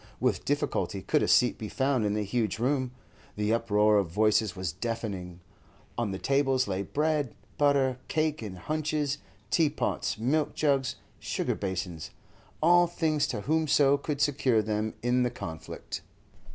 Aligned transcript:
With 0.19 0.45
difficulty 0.45 1.03
could 1.03 1.21
a 1.21 1.27
seat 1.27 1.59
be 1.59 1.69
found 1.69 2.05
in 2.07 2.15
the 2.15 2.23
huge 2.23 2.57
room; 2.57 2.89
the 3.35 3.53
uproar 3.53 3.99
of 3.99 4.09
voices 4.09 4.55
was 4.55 4.71
deafening. 4.71 5.41
On 5.95 6.09
the 6.09 6.17
tables 6.17 6.67
lay 6.67 6.81
bread, 6.81 7.35
butter, 7.59 7.99
cake 8.07 8.41
in 8.41 8.55
hunches, 8.55 9.19
tea 9.51 9.69
pots, 9.69 10.17
milk 10.17 10.55
jugs, 10.55 10.95
sugar 11.19 11.53
basins—all 11.53 12.87
things 12.87 13.27
to 13.27 13.41
whomso 13.41 13.95
could 13.97 14.21
secure 14.21 14.63
them 14.63 14.95
in 15.03 15.21
the 15.21 15.29
conflict. 15.29 16.01